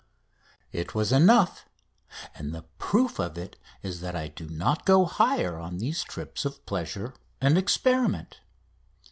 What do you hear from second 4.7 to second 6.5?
go higher on these trips